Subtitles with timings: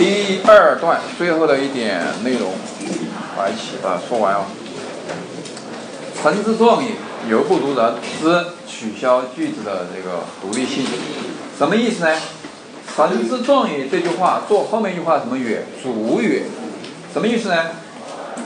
[0.00, 2.52] 第二段最后的一点内容，
[3.36, 4.46] 把一起把它说完哦。
[6.22, 6.92] 臣之壮也，
[7.28, 7.94] 犹不如人。
[8.18, 10.86] 之取消句子的这个独立性，
[11.58, 12.16] 什么意思呢？
[12.96, 15.58] 臣之壮也这句话做后面一句话什么语？
[15.82, 16.44] 主语，
[17.12, 17.56] 什么意思呢？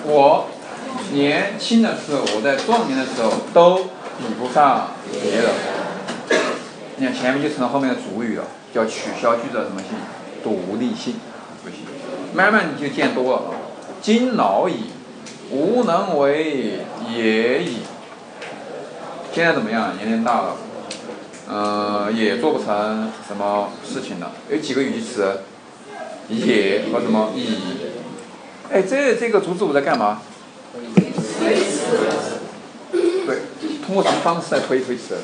[0.06, 0.48] 我
[1.12, 3.76] 年轻的时候，我在壮年的时候都
[4.18, 5.44] 比不上别人。
[6.96, 8.42] 你看前面就成了后面的主语了，
[8.74, 9.90] 叫取消句子的什么性？
[10.42, 11.14] 独立性，
[12.34, 13.42] 慢慢你就见多了。
[14.02, 14.90] 今老矣，
[15.50, 17.78] 无能为也已。
[19.32, 19.96] 现在怎么样？
[19.96, 20.56] 年龄大了，
[21.48, 24.32] 呃，也做不成什么事情了。
[24.50, 25.42] 有几个语气词？
[26.28, 27.56] 也和什么已？
[28.72, 30.22] 哎，这这个竹子我在干嘛？
[31.40, 33.38] 对，
[33.86, 35.18] 通过什么方式来推推词？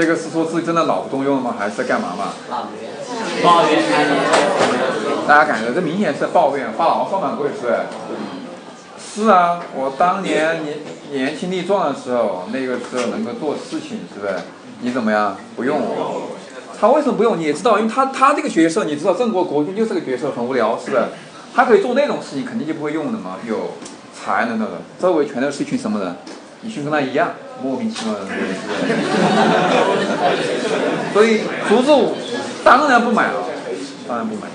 [0.00, 1.54] 这个是说自己真的脑不动用了吗？
[1.58, 2.32] 还是在干嘛嘛？
[3.44, 3.82] 抱怨。
[5.28, 7.80] 大家感觉这明显是抱怨，发牢骚嘛，各位是？
[8.98, 10.78] 是啊，我当年年
[11.12, 14.32] 年轻力壮的时候，那个时候能够做事情，是不是？
[14.80, 15.36] 你怎么样？
[15.54, 16.30] 不用我。
[16.80, 17.38] 他为什么不用？
[17.38, 21.02] 你也知道，因为他他这个角色，你知道郑国国君就是个角色，很无聊，是不是？
[21.54, 23.36] 他可以做那种事情，肯定就不会用的嘛。
[23.46, 23.72] 有
[24.14, 26.16] 才能的人，周围全都是一群什么人？
[26.62, 27.32] 一群跟他一样
[27.62, 28.54] 莫名其妙的人，是
[31.12, 32.16] 所以竹子舞
[32.64, 33.44] 当然不买了，
[34.08, 34.48] 当然不买。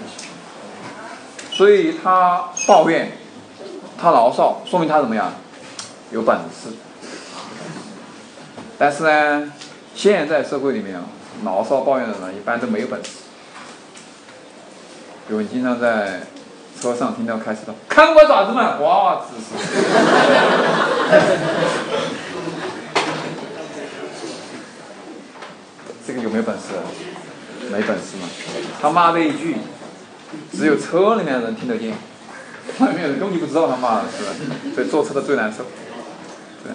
[1.51, 3.11] 所以他抱怨。
[3.97, 5.31] 他牢骚，说明他怎么样？
[6.11, 6.75] 有本事。
[8.77, 9.53] 但是呢，
[9.95, 10.99] 现在社会里面，
[11.45, 13.09] 牢骚抱怨的人一般都没有本事。
[15.29, 16.23] 比如你经常在
[16.79, 19.55] 车上听到开车的，看我爪子嘛，哇，姿势。
[26.05, 26.73] 这个有没本事？
[27.71, 28.27] 没本事嘛。
[28.81, 29.55] 他骂这一句，
[30.51, 31.93] 只有车里面的人听得见。
[32.79, 34.31] 外面人根本就不知道他骂的是吧？
[34.73, 35.63] 所以坐车的最难受，
[36.63, 36.73] 对，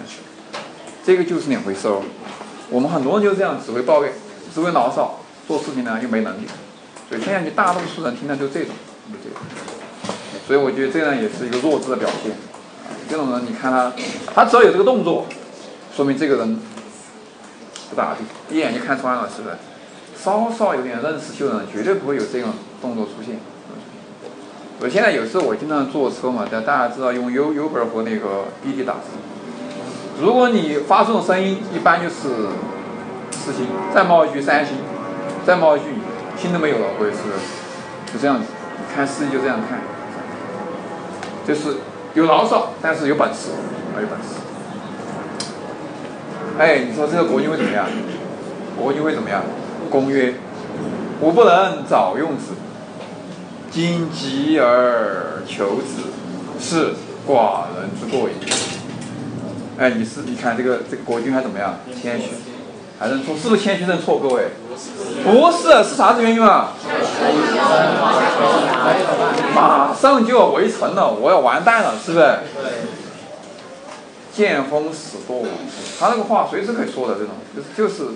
[1.05, 2.01] 这个就是两回事哦。
[2.69, 4.11] 我们很多人就这样，只会抱怨，
[4.55, 6.47] 只会牢骚，做事情呢又没能力。
[7.07, 8.73] 所以现在你大多数人听的就这种，
[9.11, 9.39] 就这种。
[10.47, 12.31] 所以我觉得这样也是一个弱智的表现。
[13.09, 13.93] 这种人，你看他，
[14.33, 15.27] 他只要有这个动作，
[15.95, 16.59] 说明这个人
[17.91, 18.23] 不咋地，
[18.55, 19.55] 一眼就看穿了，是不是？
[20.17, 23.37] 稍稍有点认识秀的人，绝对不会有这种动作出现。
[24.79, 29.11] 我现在有时候我经常坐车嘛，但大家知道用 U Uber 和那个滴滴打车。
[30.21, 32.47] 如果你发出的声音，一般就是
[33.31, 34.77] 四星，再冒一句三星，
[35.45, 35.85] 再冒一句
[36.37, 37.17] 星都没有了，或者是
[38.13, 38.45] 就这样子。
[38.77, 39.79] 你看司机就这样看，
[41.47, 41.77] 就是
[42.13, 43.49] 有牢骚，但是有本事，
[43.95, 44.35] 没有本事。
[46.57, 47.87] 哎，你说这个国君会怎么样？
[48.79, 49.43] 国君会怎么样？
[49.89, 50.35] 公曰：
[51.19, 52.53] 吾不能早用子。
[53.71, 56.09] 今急而求子，
[56.59, 56.93] 是
[57.27, 58.35] 寡人之过也。
[59.77, 61.75] 哎，你是你看这个这个国君还怎么样？
[61.99, 62.31] 谦虚，
[62.99, 63.33] 还认错？
[63.35, 64.19] 是不是谦虚认错？
[64.19, 64.49] 各位，
[65.23, 66.71] 不是，是啥子原因嘛？
[69.55, 72.25] 马上就要围城了，我要完蛋了，是不是？
[74.33, 75.49] 见风使舵嘛，
[75.99, 78.13] 他那个话随时可以说的，这种就是就是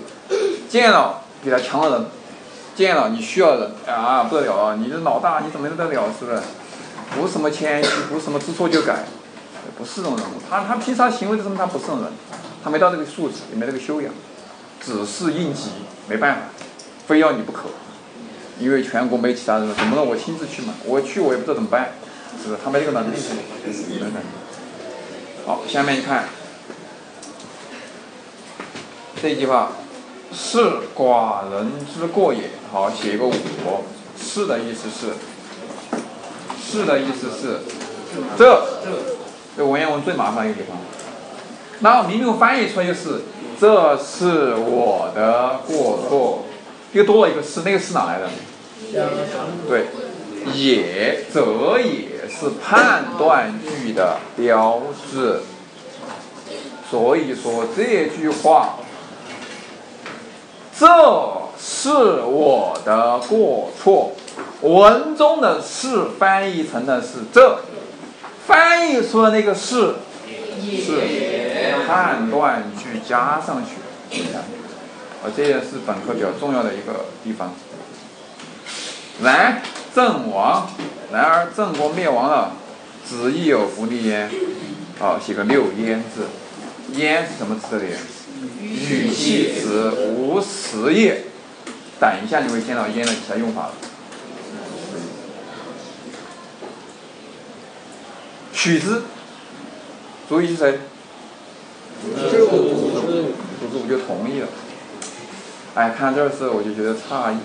[0.68, 2.06] 见了比他强的人。
[2.76, 4.76] 见了你需要人啊不得了啊！
[4.78, 6.38] 你这老大你怎么得了是不是？
[7.14, 9.06] 不是什么谦虚，不是什么知错就改，
[9.78, 10.32] 不是这种人物。
[10.50, 12.12] 他他凭啥行为就证明他不是这种人？
[12.62, 14.12] 他没到这个素质，也没这个修养，
[14.78, 15.70] 只是应急，
[16.06, 16.40] 没办法，
[17.06, 17.70] 非要你不可。
[18.60, 20.74] 因为全国没其他人，怎么了我亲自去嘛？
[20.84, 21.92] 我去我也不知道怎么办，
[22.42, 22.60] 是不是？
[22.62, 24.12] 他没这个能力，没能力。
[25.46, 26.24] 好，下面你看
[29.22, 29.72] 这句话。
[30.32, 30.58] 是
[30.94, 32.50] 寡人之过也。
[32.70, 33.84] 好，写一个我。
[34.18, 35.14] 是的意思是，
[36.60, 37.60] 是的意思是，
[38.36, 38.66] 这
[39.56, 40.76] 这文言文最麻烦一个地方。
[41.78, 43.22] 那明明翻译出来就是，
[43.58, 46.44] 这是我的过错，
[46.92, 48.28] 又多了一个是，那个是哪来的？
[49.68, 49.86] 对，
[50.52, 55.40] 也则也是判断句的标志。
[56.90, 58.76] 所以说这句话。
[60.78, 60.86] 这
[61.58, 61.88] 是
[62.22, 64.12] 我的过错。
[64.60, 67.60] 文中的是翻译成的是这，
[68.46, 69.94] 翻译出的那个是
[70.60, 74.20] 是判断句加上去。
[74.34, 77.54] 啊，这也是本科比较重要的一个地方。
[79.22, 79.62] 然
[79.96, 80.68] 郑亡，
[81.10, 82.52] 然而郑国灭亡了，
[83.02, 84.30] 子亦有不利焉。
[84.98, 86.26] 好，写个六焉字。
[86.92, 87.86] 焉是什么字的？
[88.62, 91.24] 语气词无实业。
[91.98, 93.72] 等一下你会见到焉的其他用法了。
[98.52, 99.00] 取之，
[100.28, 100.78] 主语是谁？
[102.02, 102.50] 主之武，
[103.58, 104.48] 主之武就同意了。
[105.74, 107.36] 哎，看这儿时我就觉得诧异。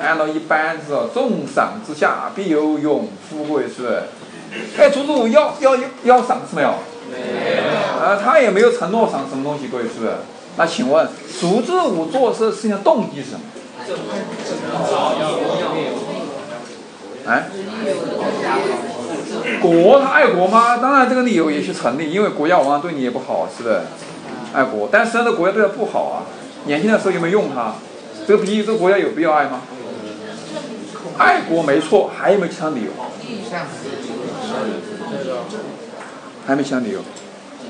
[0.00, 4.02] 按照一般是重赏之下必有勇夫贵，是不是？
[4.78, 6.74] 哎，主之武要要要赏赐没有？
[7.10, 8.04] 没有。
[8.04, 10.12] 啊，他也没有承诺赏什么东西各位，是不是？
[10.56, 11.08] 那请问，
[11.40, 13.40] 主之武做这事情的动机是什么？
[17.26, 17.48] 哎，
[19.60, 20.76] 国他爱国吗？
[20.76, 23.80] 当然这个理由也是成立，因为国家往往对你也不好，是不是？
[24.52, 26.22] 爱国，但实际上这国家对他不好啊。
[26.66, 27.74] 年轻的时候有没有用他？
[28.26, 29.62] 这个比这个国家有必要爱吗？
[31.18, 32.90] 爱国没错，还有没有其他理由？
[36.46, 37.00] 还没其他理由？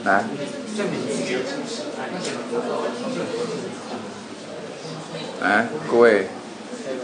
[0.04, 0.24] 来。
[5.42, 6.28] 哎，各位，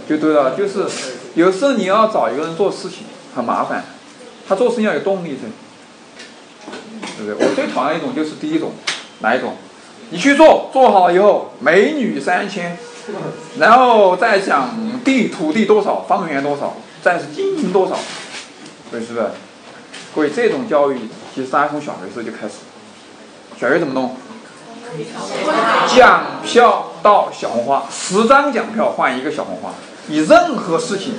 [0.09, 0.87] 就对了，就是
[1.35, 3.05] 有时候你要找一个人做事情
[3.35, 3.85] 很麻烦，
[4.49, 5.41] 他做事情要有动力的，
[7.19, 7.49] 对不对？
[7.49, 8.73] 我最讨厌一种就是第一种，
[9.21, 9.57] 哪一种？
[10.11, 12.77] 你去做，做好以后美女三千，
[13.59, 14.71] 然后再讲
[15.05, 17.97] 地土地多少，方圆多少，再是经营多少，
[18.91, 19.27] 对，是不是？
[20.15, 20.99] 各位，这种教育
[21.35, 22.55] 其实大家从小学时候就开始，
[23.59, 24.17] 小学怎么弄？
[25.95, 29.73] 奖票到小红花，十张奖票换一个小红花。
[30.09, 31.15] 你任何事情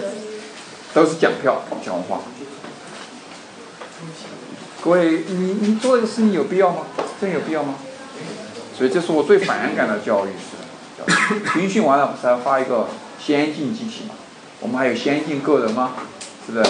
[0.93, 2.19] 都是奖票小红花。
[4.83, 6.87] 各位，你你做这个事情有必要吗？
[7.21, 7.75] 真有必要吗？
[8.77, 10.57] 所以这是我最反感的教育是，
[11.53, 12.87] 军训完了不是要发一个
[13.19, 14.15] 先进集体吗？
[14.59, 15.93] 我们还有先进个人吗？
[16.45, 16.69] 是不是？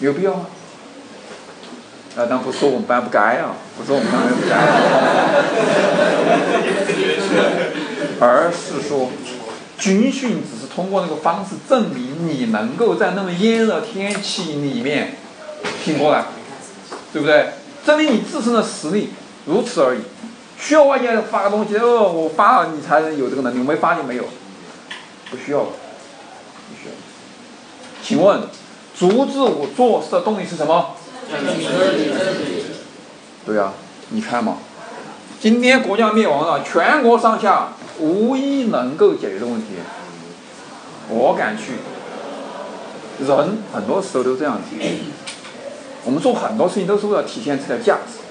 [0.00, 0.46] 有必要吗？
[2.16, 4.54] 啊，但不说我们班不该啊，不说我们班不该，
[8.24, 9.10] 而是说，
[9.78, 15.16] 军训只是通过那个方式证明你能够在那么炎热天气里面
[15.84, 16.26] 挺过来，
[17.12, 17.48] 对不对？
[17.84, 19.10] 证明你自身的实力，
[19.46, 20.00] 如此而已。
[20.64, 24.24] 需要外界发个东西哦，我发了你才能有这个能力，我没发就没有，
[25.30, 26.92] 不需要，不需要。
[28.02, 28.40] 请问，
[28.96, 30.94] 阻止我做事的动力是什么？
[33.44, 33.74] 对呀，
[34.08, 34.56] 你看嘛，
[35.38, 39.74] 今天国家灭亡了，全国上下无一能够解决的问题。
[41.10, 41.74] 我敢去，
[43.22, 44.62] 人很多时候都这样子。
[46.04, 48.23] 我们做很多事情都是为了体现自己的价值，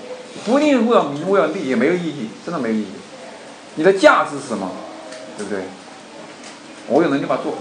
[0.45, 2.87] 不一定为了名为了利，也没有意义，真的没有意义。
[3.75, 4.71] 你的价值是什么？
[5.37, 5.63] 对不对？
[6.87, 7.53] 我有能力把它做，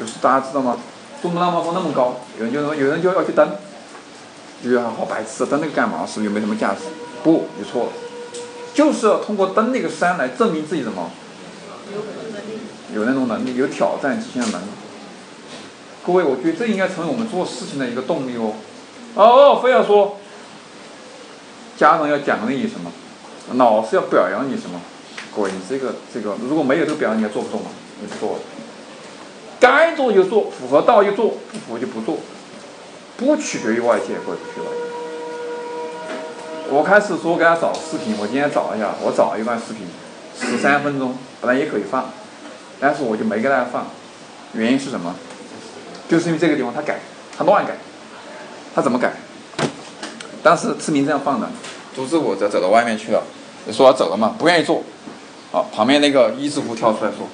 [0.00, 0.76] 就是大家知道吗？
[1.20, 3.48] 珠穆朗玛峰那么高，有人就说有人就要去登。
[4.62, 6.06] 觉得好白痴，登那个干嘛？
[6.06, 6.80] 是不是又没什么价值？
[7.22, 7.92] 不，你错了，
[8.72, 11.10] 就是要通过登那个山来证明自己什么？
[12.94, 14.66] 有那种能力，有挑战极限的能力。
[16.06, 18.54] 各位，我觉得这应该成为我们做事情的一个动力哦。
[19.14, 20.18] 哦，非要说
[21.76, 22.90] 家长要奖励你什么，
[23.54, 24.80] 老师要表扬你什么？
[25.34, 27.66] 各位，你这个这个如果没有这个表扬，你还做不做嘛？
[28.00, 28.38] 你不做，
[29.60, 32.18] 该做就做，符合道就做，不符合就不做。
[33.18, 34.66] 不取决于外界，或者不取决于。
[36.68, 39.86] 我开始说给他找视频，我今天找一下，我找一段视频，
[40.38, 42.10] 十三分钟，本来也可以放，
[42.80, 43.86] 但是我就没给大家放，
[44.52, 45.14] 原因是什么？
[46.08, 47.00] 就是因为这个地方他改，
[47.36, 47.76] 他乱改，
[48.74, 49.14] 他怎么改？
[50.46, 51.48] 当时志明这样放的，
[51.92, 53.20] 阻止我则走到外面去了，
[53.72, 54.80] 说要走了嘛，不愿意做，
[55.50, 57.26] 好，旁边那个一字符跳出来说，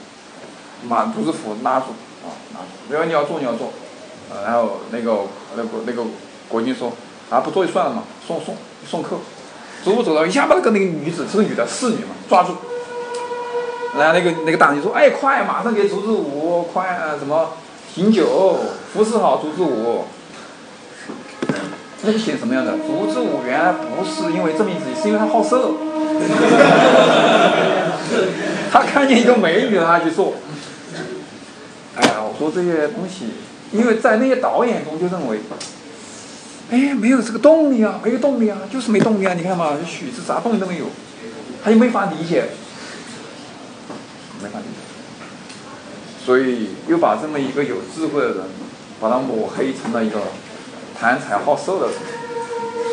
[0.89, 1.89] 把杜字符拉住，
[2.25, 3.71] 啊，拉住，没有你要做你要做。
[4.47, 5.27] 然后那个
[5.57, 6.03] 那个那个
[6.49, 6.91] 国军说
[7.29, 8.57] 啊不做就算了嘛，送送
[8.89, 9.19] 送客，
[9.85, 12.55] 走着走到一下把那个那个女子是个女的侍女嘛抓住，
[13.99, 17.51] 然后那个那个大人就说哎快马上给竹子舞快什么
[17.95, 18.59] 醒酒
[18.95, 20.07] 服侍好竹子舞，
[22.05, 22.73] 那个显什么样的？
[22.79, 25.73] 竹子舞原来不是因为证明自己，是因为他好色，
[28.71, 30.35] 他看见一个美女他就做，
[31.97, 33.27] 哎呀我说这些东西。
[33.73, 35.39] 因为在那些导演中就认为，
[36.71, 39.33] 哎，没有这个动力啊，没有动力啊，就是没动力啊！
[39.33, 40.85] 你看嘛，许是啥动力都没有，
[41.65, 42.49] 他就没法理解，
[44.43, 44.71] 没法理解，
[46.23, 48.45] 所以又把这么一个有智慧的人，
[49.01, 50.21] 把他抹黑成了一个
[51.03, 51.95] 贪财好色的人，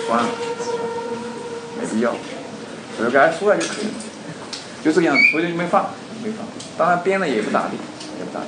[0.08, 0.26] 算了，
[1.80, 2.10] 没必要，
[2.98, 3.92] 所以给他出来就可以了，
[4.84, 5.92] 就这个样子，所以就没放，
[6.24, 6.44] 没放，
[6.76, 7.78] 当然编的也不咋地，
[8.18, 8.48] 也不咋地，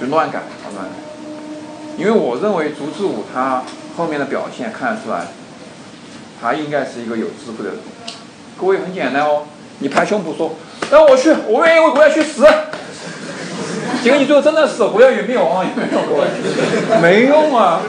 [0.00, 0.42] 就乱改，
[0.74, 0.90] 乱改。
[1.96, 3.62] 因为我认为竹之武他
[3.96, 5.28] 后面的表现看得出来，
[6.40, 7.78] 他应该是一个有智慧的人，
[8.60, 9.44] 各位很简单哦，
[9.78, 10.56] 你拍胸脯说，
[10.90, 12.44] 让我去，我愿意为国家去死。
[14.02, 17.00] 结果你最后真的死，国家有灭亡，有没有？
[17.00, 17.80] 没用啊，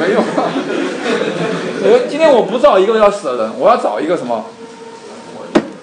[0.00, 0.50] 没用啊。
[1.84, 4.46] 我今天我不找一个要死的人，我要找一个什么？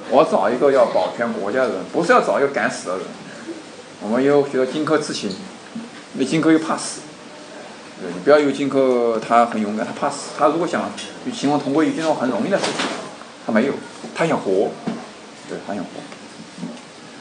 [0.10, 3.06] 我要找一个要保全国家的人，不是要找一个敢死的人。
[4.02, 5.30] 我们又学到荆轲刺秦，
[6.14, 7.02] 那荆轲又怕死。
[8.02, 10.30] 对你不要以为荆轲他很勇敢，他怕死。
[10.40, 10.90] 他如果想
[11.26, 12.74] 与秦王同归于尽，那种很容易的事情，
[13.46, 13.74] 他没有，
[14.16, 14.72] 他想活，
[15.48, 15.90] 对他想活。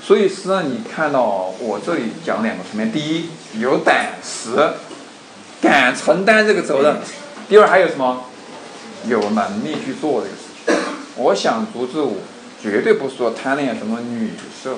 [0.08, 3.28] 所以实际上你看到我这里讲两个层面：第一，
[3.60, 4.56] 有胆识，
[5.60, 6.94] 敢承担这个责任；
[7.46, 8.24] 第二，还有什么？
[9.04, 10.74] 有能力去做这个事情。
[11.16, 12.22] 我想竹子舞
[12.58, 14.76] 绝对不是说贪恋什么女色，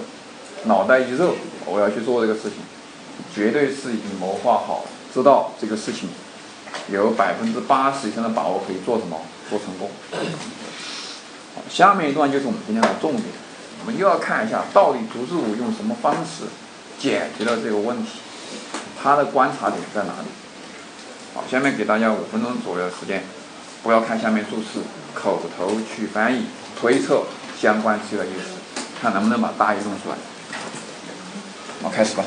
[0.65, 1.31] 脑袋一热
[1.65, 2.55] 我要去做这个事情，
[3.33, 4.85] 绝对是已经谋划好。
[5.15, 6.09] 知道这个事情
[6.93, 9.17] 有百分之八十以上的把握可以做什么
[9.49, 9.89] 做成功。
[11.55, 13.23] 好，下面一段就是我们今天的重点，
[13.81, 16.45] 我们又要看一下到底竹子舞用什么方式
[16.99, 18.21] 解决了这个问题，
[19.03, 20.29] 他的观察点在哪里？
[21.35, 23.25] 好，下面给大家五分钟左右的时间，
[23.83, 24.81] 不要看下面注释，
[25.15, 26.47] 口头去翻译
[26.79, 27.23] 推测
[27.59, 30.17] 相关词的意思，看能不能把大意弄出来。
[31.83, 32.25] 好，开始吧。